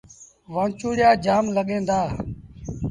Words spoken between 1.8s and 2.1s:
دآ۔